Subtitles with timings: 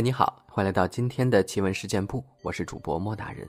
[0.00, 3.46] 你好，欢迎来到今天的奇闻事件部，我是主播莫大人。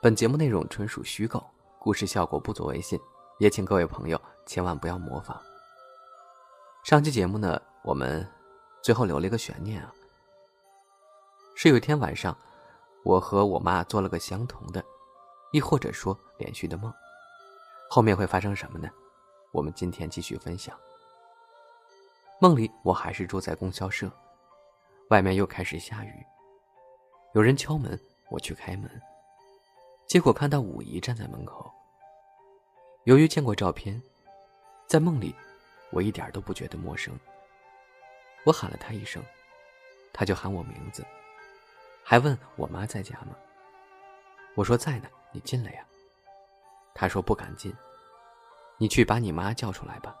[0.00, 1.44] 本节目内容纯属虚构，
[1.80, 2.96] 故事效果不足为信，
[3.40, 5.40] 也请各位朋友千万不要模仿。
[6.84, 8.24] 上期节目呢，我们
[8.80, 9.92] 最后留了一个悬念啊，
[11.56, 12.36] 是有一天晚上，
[13.02, 14.84] 我和我妈做了个相同的，
[15.50, 16.92] 亦或者说连续的梦，
[17.90, 18.88] 后面会发生什么呢？
[19.50, 20.76] 我们今天继续分享。
[22.38, 24.08] 梦里我还是住在供销社，
[25.10, 26.24] 外面又开始下雨。
[27.34, 27.98] 有人敲门，
[28.30, 28.88] 我去开门，
[30.06, 31.68] 结果看到武姨站在门口。
[33.04, 34.00] 由于见过照片，
[34.86, 35.34] 在梦里，
[35.90, 37.12] 我一点都不觉得陌生。
[38.44, 39.20] 我喊了她一声，
[40.12, 41.04] 她就喊我名字，
[42.04, 43.36] 还问我妈在家吗？
[44.54, 45.84] 我说在呢，你进来呀。
[46.94, 47.74] 她说不敢进，
[48.78, 50.14] 你去把你妈叫出来吧。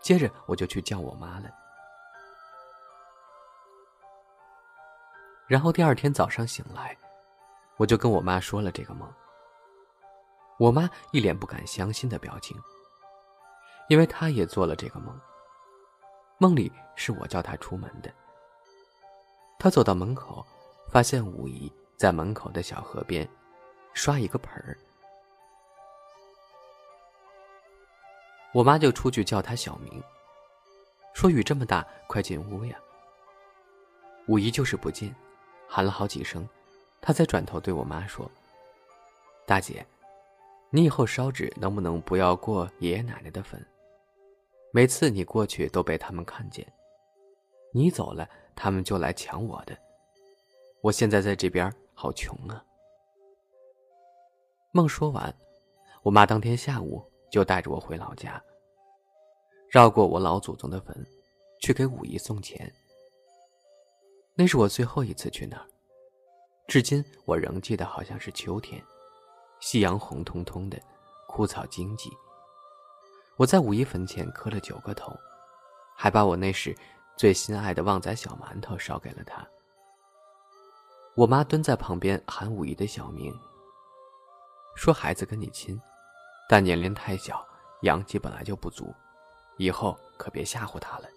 [0.00, 1.48] 接着我就去叫我妈了，
[5.46, 6.96] 然后第二天早上醒来，
[7.76, 9.08] 我就跟我妈说了这个梦。
[10.58, 12.56] 我妈一脸不敢相信的表情，
[13.88, 15.20] 因为她也做了这个梦。
[16.38, 18.12] 梦里是我叫她出门的，
[19.58, 20.44] 她走到门口，
[20.90, 23.28] 发现五姨在门口的小河边
[23.92, 24.76] 刷一个盆儿。
[28.52, 30.02] 我妈就出去叫她小名，
[31.14, 32.76] 说雨这么大，快进屋呀。
[34.26, 35.14] 五姨就是不进，
[35.68, 36.48] 喊了好几声，
[37.00, 38.30] 他才转头对我妈说
[39.46, 39.86] ：“大姐，
[40.70, 43.64] 你以后烧纸能不能不要过爷爷奶奶的坟？
[44.72, 46.66] 每次你过去都被他们看见，
[47.72, 49.76] 你走了，他们就来抢我的。
[50.80, 52.64] 我现在在这边好穷啊。”
[54.72, 55.34] 梦说完，
[56.02, 57.04] 我妈当天下午。
[57.28, 58.40] 就带着我回老家，
[59.68, 60.96] 绕过我老祖宗的坟，
[61.60, 62.72] 去给五姨送钱。
[64.38, 65.66] 那是我最后一次去那儿，
[66.68, 68.84] 至今我仍记得，好像是秋天，
[69.60, 70.78] 夕阳红彤彤的，
[71.26, 72.10] 枯草荆棘。
[73.38, 75.10] 我在五姨坟前磕了九个头，
[75.96, 76.76] 还把我那时
[77.16, 79.42] 最心爱的旺仔小馒头烧给了她。
[81.14, 83.34] 我妈蹲在旁边喊五姨的小名，
[84.74, 85.80] 说：“孩子跟你亲。”
[86.46, 87.42] 但年龄太小，
[87.82, 88.94] 阳气本来就不足，
[89.56, 91.08] 以后可别吓唬他了。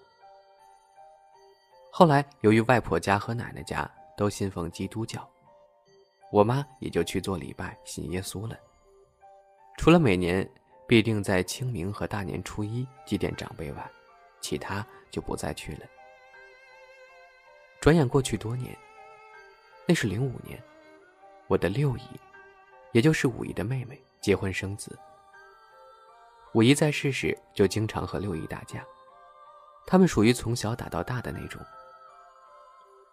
[1.99, 5.29] 后来，由于外婆家和奶奶家都信奉基督教，
[6.31, 8.57] 我妈也就去做礼拜信耶稣了。
[9.77, 10.49] 除了每年
[10.87, 13.85] 必定在清明和大年初一祭奠长辈外，
[14.39, 15.81] 其他就不再去了。
[17.81, 18.73] 转眼过去多年，
[19.85, 20.57] 那是零五年，
[21.47, 22.03] 我的六姨，
[22.93, 24.97] 也就是五姨的妹妹结婚生子。
[26.53, 28.85] 五姨在世时就经常和六姨打架，
[29.85, 31.61] 他们属于从小打到大的那种。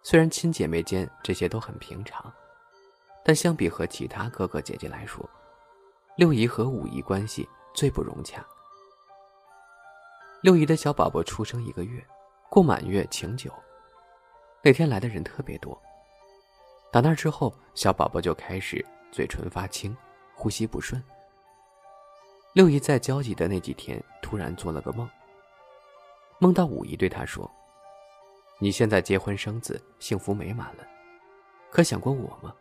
[0.09, 2.33] 虽然亲姐妹间这些都很平常，
[3.25, 5.29] 但相比和其他哥哥姐姐来说，
[6.17, 7.45] 六姨和五姨关系
[7.75, 8.47] 最不融洽。
[10.43, 12.01] 六姨的小宝宝出生一个月，
[12.49, 13.51] 过满月请酒，
[14.63, 15.77] 那天来的人特别多。
[16.93, 19.97] 打那之后，小宝宝就开始嘴唇发青，
[20.37, 21.03] 呼吸不顺。
[22.53, 25.11] 六姨在焦急的那几天，突然做了个梦。
[26.39, 27.51] 梦到五姨对她说
[28.59, 30.87] ：“你现在结婚生子，幸福美满了，
[31.71, 32.55] 可想过我吗？”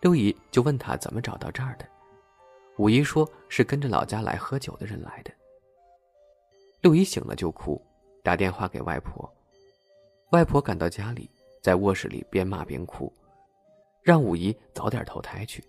[0.00, 1.86] 六姨就问他怎么找到这儿的。
[2.78, 5.32] 五姨说是跟着老家来喝酒的人来的。
[6.82, 7.80] 六姨醒了就哭，
[8.22, 9.30] 打电话给外婆。
[10.30, 11.30] 外婆赶到家里，
[11.62, 13.12] 在卧室里边骂边哭，
[14.02, 15.64] 让五姨早点投胎去。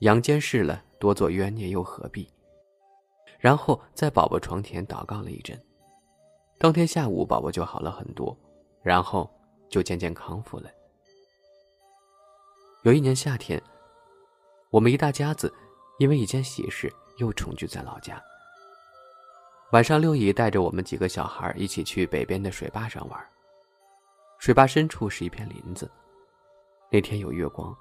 [0.00, 2.28] 阳间事了，多做冤孽又何必？
[3.38, 5.60] 然后在宝宝床前祷告了一阵，
[6.58, 8.36] 当天下午宝宝就好了很多，
[8.82, 9.30] 然后
[9.68, 10.70] 就渐渐康复了。
[12.82, 13.62] 有一年夏天，
[14.70, 15.52] 我们一大家子
[15.98, 18.22] 因为一件喜事又重聚在老家。
[19.72, 23.28] 晚上，六姨带着我们几个小孩一起去北边的水坝上玩。
[24.38, 25.90] 水坝深处是一片林子，
[26.90, 27.76] 那天有月光，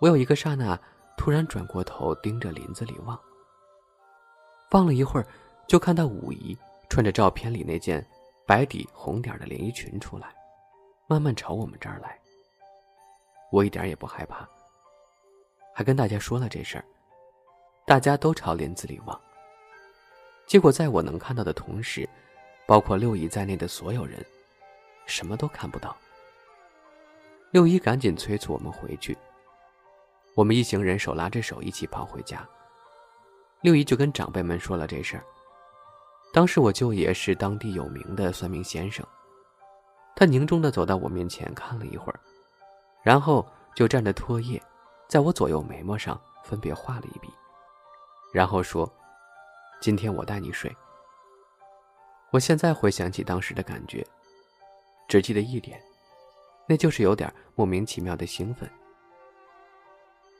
[0.00, 0.78] 我有一个刹那。
[1.14, 3.16] 突然转过头，盯着林子里望。
[4.72, 5.26] 望了一会儿，
[5.68, 6.56] 就看到五姨
[6.92, 8.06] 穿着照片里那件
[8.44, 10.28] 白底红点的连衣裙出来，
[11.06, 12.18] 慢慢朝我们这儿来。
[13.50, 14.46] 我一点也不害怕，
[15.74, 16.84] 还跟大家说了这事儿。
[17.86, 19.18] 大家都朝林子里望。
[20.46, 22.06] 结果在我能看到的同时，
[22.66, 24.22] 包括六姨在内的所有人，
[25.06, 25.96] 什么都看不到。
[27.52, 29.16] 六姨赶紧催促我们回去。
[30.34, 32.46] 我们一行人手拉着手一起跑回家，
[33.62, 35.24] 六姨就跟长辈们说了这事儿。
[36.32, 39.06] 当时我舅爷是当地有名的算命先生，
[40.16, 42.18] 他凝重的走到我面前看了一会儿，
[43.02, 43.46] 然后
[43.76, 44.60] 就蘸着唾液，
[45.08, 47.28] 在我左右眉毛上分别画了一笔，
[48.32, 48.90] 然后说
[49.78, 50.74] ：“今天我带你睡。”
[52.32, 54.02] 我现在回想起当时的感觉，
[55.06, 55.78] 只记得一点，
[56.66, 58.66] 那就是有点莫名其妙的兴奋。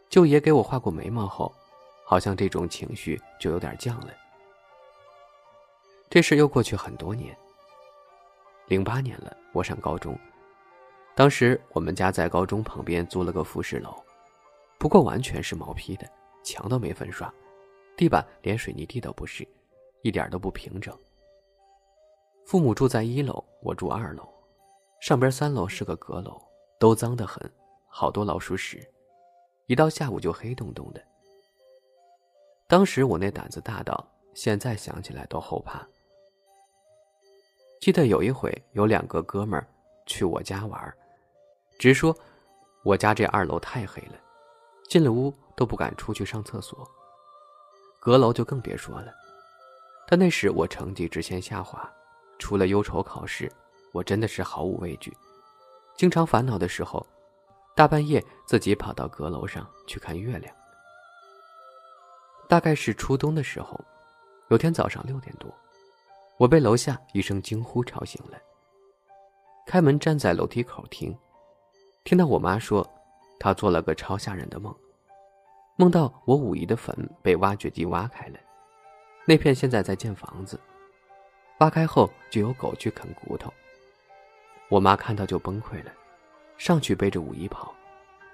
[0.08, 1.54] 舅爷给我画过眉毛后，
[2.06, 4.21] 好像这种情绪就有点降了。
[6.12, 7.34] 这事又过去很多年。
[8.66, 10.14] 零八年了，我上高中，
[11.14, 13.94] 当时我们家在高中旁边租了个复式楼，
[14.78, 16.06] 不过完全是毛坯的，
[16.44, 17.32] 墙都没粉刷，
[17.96, 19.48] 地板连水泥地都不是，
[20.02, 20.94] 一点都不平整。
[22.44, 24.28] 父母住在一楼，我住二楼，
[25.00, 26.38] 上边三楼是个阁楼，
[26.78, 27.50] 都脏得很，
[27.88, 28.86] 好多老鼠屎，
[29.66, 31.02] 一到下午就黑洞洞的。
[32.68, 35.88] 当时我那胆子大到现在想起来都后怕。
[37.82, 39.66] 记得有一回，有两个哥们儿
[40.06, 40.94] 去我家玩，
[41.80, 42.16] 直说
[42.84, 44.14] 我家这二楼太黑了，
[44.88, 46.88] 进了屋都不敢出去上厕所。
[47.98, 49.12] 阁楼就更别说了。
[50.06, 51.92] 但那时我成绩直线下滑，
[52.38, 53.50] 除了忧愁考试，
[53.90, 55.12] 我真的是毫无畏惧。
[55.96, 57.04] 经常烦恼的时候，
[57.74, 60.54] 大半夜自己跑到阁楼上去看月亮。
[62.48, 63.84] 大概是初冬的时候，
[64.50, 65.52] 有天早上六点多。
[66.42, 68.36] 我被楼下一声惊呼吵醒了。
[69.64, 71.16] 开门站在楼梯口听，
[72.02, 72.84] 听到我妈说，
[73.38, 74.74] 她做了个超吓人的梦，
[75.76, 76.92] 梦到我五姨的坟
[77.22, 78.40] 被挖掘机挖开了，
[79.24, 80.58] 那片现在在建房子，
[81.60, 83.54] 挖开后就有狗去啃骨头。
[84.68, 85.92] 我妈看到就崩溃了，
[86.58, 87.72] 上去背着五姨跑，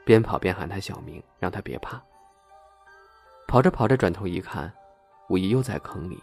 [0.06, 2.02] 边跑边喊她小名，让她别怕。
[3.46, 4.72] 跑着跑着转头一看，
[5.28, 6.18] 五姨又在坑里，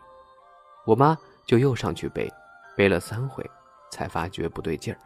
[0.88, 1.15] 我妈。
[1.45, 2.31] 就又上去背，
[2.75, 3.47] 背了三回，
[3.92, 5.00] 才发觉不对劲儿，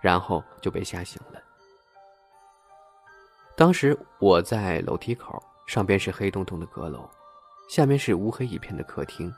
[0.00, 1.40] 然后就被吓醒了。
[3.56, 7.08] 当时我在楼梯口，上边是黑洞洞的阁楼，
[7.68, 9.32] 下面是乌黑一片的客厅。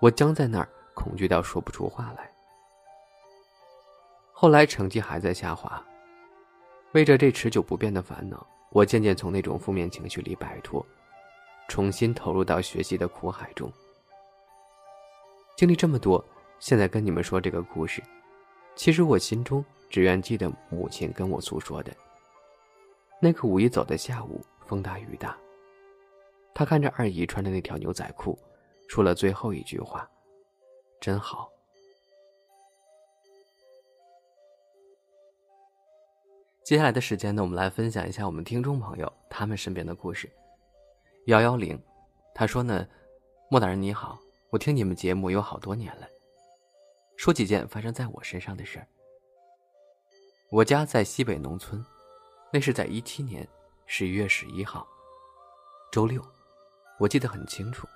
[0.00, 2.30] 我僵在那儿，恐惧到说不出话来。
[4.32, 5.82] 后来成绩还在下滑，
[6.92, 10.84] 为着这持久不变的烦恼，我渐渐从那种负面情绪里摆脱，
[11.68, 13.72] 重新投入到学习的苦海中。
[15.56, 16.24] 经历这么多，
[16.58, 18.02] 现在跟你们说这个故事，
[18.74, 21.94] 其实我心中只愿记得母亲跟我诉说的。
[23.20, 25.38] 那个五一走的下午，风大雨大，
[26.52, 28.36] 他看着二姨穿的那条牛仔裤，
[28.88, 30.10] 说了最后一句话
[31.00, 31.48] ：“真好。”
[36.64, 40.28] 接下来的时间呢，我们来分享一下我们听众朋友他们身边的故事。
[41.26, 41.80] 幺幺零，
[42.34, 42.86] 他说呢
[43.48, 44.18] ：“莫大人你好。”
[44.54, 46.06] 我听你们节目有好多年了，
[47.16, 48.86] 说几件发生在我身上的事儿。
[50.48, 51.84] 我家在西北农村，
[52.52, 53.44] 那是在一七年
[53.84, 54.86] 十一月十一号，
[55.90, 56.24] 周六，
[57.00, 57.88] 我记得很清楚，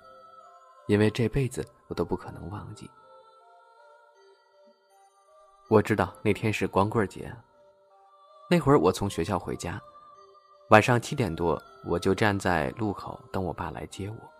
[0.88, 2.90] 因为这辈子我都不可能忘记。
[5.68, 7.32] 我知道那天是光棍节，
[8.50, 9.80] 那会儿我从学校回家，
[10.70, 14.37] 晚上七点多，我就站在路口等我爸来接我。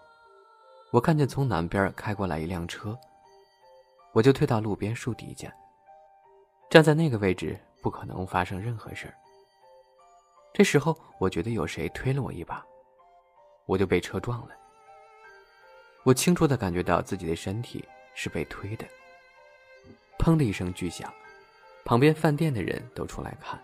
[0.91, 2.99] 我看见从南边开过来一辆车，
[4.13, 5.53] 我就退到路边树底下，
[6.71, 9.15] 站在那个位置，不可能发生任何事儿。
[10.55, 12.65] 这时候，我觉得有谁推了我一把，
[13.67, 14.55] 我就被车撞了。
[16.05, 18.87] 我清楚的感觉到自己的身体是被推的，
[20.19, 21.13] 砰的一声巨响，
[21.85, 23.63] 旁边饭店的人都出来看。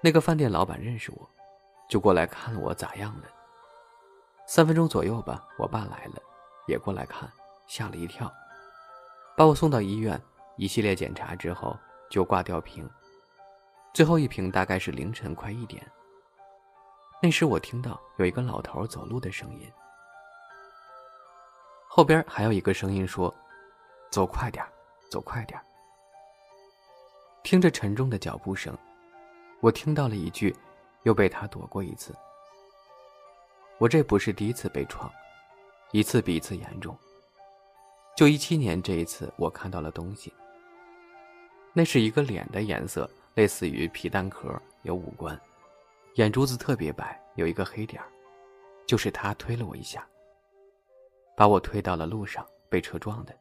[0.00, 1.28] 那个饭店老板认识我，
[1.88, 3.24] 就过来看我咋样了。
[4.46, 6.22] 三分钟左右吧，我爸来了，
[6.66, 7.30] 也过来看，
[7.66, 8.32] 吓了一跳，
[9.36, 10.20] 把我送到医院，
[10.56, 11.76] 一系列检查之后
[12.10, 12.88] 就挂吊瓶，
[13.94, 15.84] 最后一瓶大概是凌晨快一点。
[17.22, 19.72] 那时我听到有一个老头走路的声音，
[21.88, 23.34] 后边还有一个声音说
[24.12, 24.62] ：“走快点，
[25.10, 25.58] 走快点。”
[27.42, 28.76] 听着沉重的脚步声，
[29.60, 30.54] 我听到了一句
[31.04, 32.14] ：“又被他躲过一次。”
[33.78, 35.12] 我这不是第一次被撞，
[35.92, 36.96] 一次比一次严重。
[38.16, 40.32] 就一七年这一次，我看到了东西。
[41.72, 45.38] 那是一个脸的颜色，类似于皮蛋壳，有五官，
[46.14, 48.00] 眼珠子特别白，有一个黑点。
[48.86, 50.06] 就是他推了我一下，
[51.36, 53.34] 把我推到了路上，被车撞的。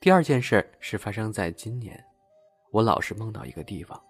[0.00, 2.02] 第二件事是发生在今年，
[2.70, 4.02] 我老是梦到一个地方，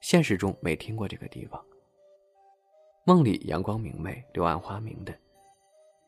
[0.00, 1.62] 现实中没听过这个地方。
[3.04, 5.12] 梦里阳光明媚，柳暗花明的，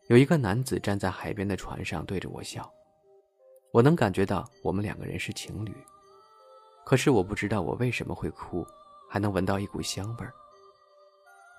[0.06, 2.72] 有一个男子站在海边的船上对着我笑，
[3.72, 5.74] 我能感觉到我们两个人是情侣，
[6.84, 8.64] 可是我不知道我为什么会哭，
[9.10, 10.32] 还能闻到一股香味儿，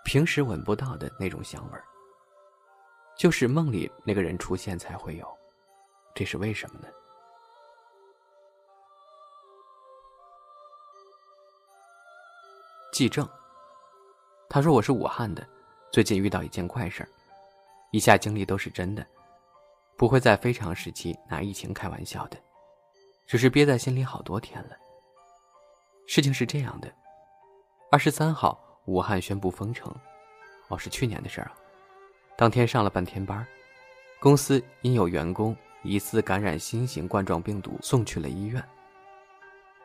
[0.05, 1.83] 平时闻不到的那种香味儿，
[3.17, 5.27] 就是梦里那个人出现才会有，
[6.13, 6.87] 这是为什么呢？
[12.93, 13.29] 季正，
[14.55, 15.45] 他说我是武汉的，
[15.91, 17.09] 最近遇到一件怪事儿，
[17.91, 19.05] 以下经历都是真的。
[19.97, 22.38] 不会在非常时期拿疫情开玩笑的，
[23.27, 24.69] 只是憋在心里好多天了。
[26.07, 26.89] 事情是这样的：
[27.91, 29.93] 二十三号，武汉宣布封城，
[30.69, 31.53] 哦，是去年的事儿啊。
[32.38, 33.45] 当天上了半天班，
[34.21, 38.63] 公司因有员工疑似感染新型冠状病毒，送去了医院。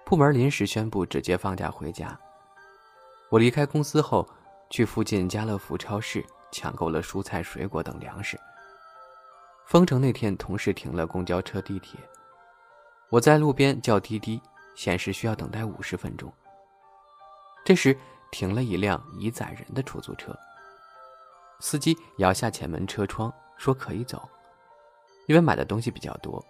[0.04, 2.16] 部门临时宣布直接放假回家。
[3.30, 4.28] 我离开公司后，
[4.70, 8.38] 去附近家乐福超市抢购了蔬菜、水果等粮食。
[9.66, 11.98] 封城那天，同事停了公交车、地铁，
[13.08, 14.40] 我在路边叫滴滴，
[14.74, 16.32] 显示需要等待五十分钟。
[17.64, 17.96] 这时，
[18.30, 20.36] 停了一辆已载人的出租车，
[21.60, 24.28] 司机摇下前门车窗说可以走，
[25.26, 26.44] 因为买的东西比较多，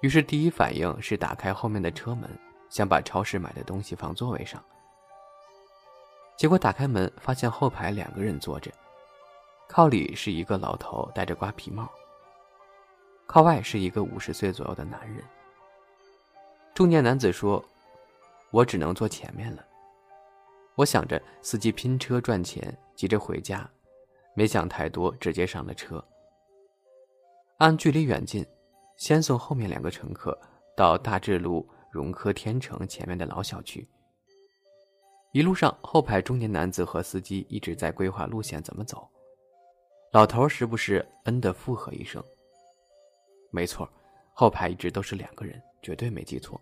[0.00, 2.28] 于是第一反应是打开后面的车门，
[2.68, 4.62] 想把超市买的东西放座位上。
[6.40, 8.72] 结果打开门，发现后排两个人坐着，
[9.68, 11.86] 靠里是一个老头，戴着瓜皮帽。
[13.26, 15.22] 靠外是一个五十岁左右的男人。
[16.72, 17.62] 中年男子说
[18.50, 19.62] ：“我只能坐前面了。”
[20.76, 23.68] 我想着司机拼车赚钱，急着回家，
[24.32, 26.02] 没想太多，直接上了车。
[27.58, 28.46] 按距离远近，
[28.96, 30.40] 先送后面两个乘客
[30.74, 33.86] 到大智路融科天成前面的老小区。
[35.32, 39.08] 一路上，后排中年男子和司机一直在规划路线怎么走，
[40.12, 42.20] 老头时不时嗯的附和一声。
[43.52, 43.88] 没错，
[44.34, 46.60] 后排一直都是两个人，绝对没记错。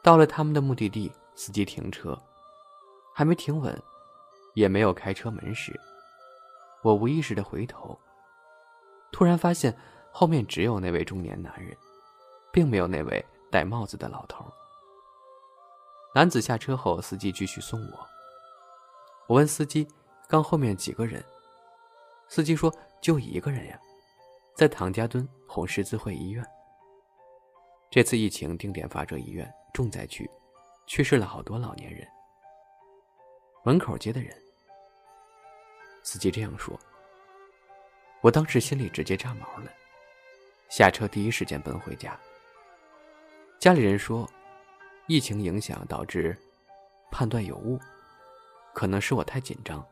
[0.00, 2.16] 到了他们的目的地，司机停车，
[3.12, 3.76] 还没停稳，
[4.54, 5.72] 也没有开车门时，
[6.84, 7.98] 我无意识的回头，
[9.10, 9.76] 突然发现
[10.12, 11.76] 后面只有那位中年男人，
[12.52, 14.44] 并没有那位戴帽子的老头。
[16.14, 18.08] 男子下车后，司机继续送我。
[19.26, 19.86] 我问司机
[20.28, 21.24] ：“刚后面几个人？”
[22.30, 23.76] 司机说：“就一个人呀。”
[24.54, 26.46] 在唐家墩红十字会医院，
[27.90, 30.30] 这次疫情定点发热医院重灾区，
[30.86, 32.06] 去世了好多老年人。
[33.64, 34.32] 门口接的人，
[36.04, 36.78] 司机这样说。
[38.20, 39.68] 我当时心里直接炸毛了，
[40.68, 42.16] 下车第一时间奔回家。
[43.58, 44.30] 家里人说，
[45.06, 46.36] 疫情影响导致
[47.10, 47.78] 判断有误，
[48.72, 49.86] 可能是我太紧张。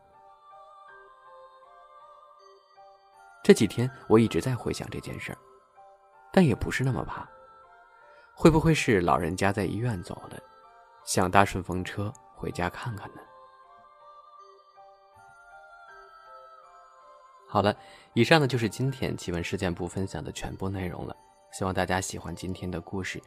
[3.45, 5.39] 这几天我一直在回想这件事儿，
[6.33, 7.29] 但也不是那么怕。
[8.35, 10.41] 会不会是老人家在医院走了，
[11.05, 13.21] 想搭顺风车回家看看呢？
[17.49, 17.77] 好了，
[18.15, 21.15] 以上呢就是今天奇闻事件部分享的全部内容了。
[21.53, 23.23] 希望大家喜欢今天的故事。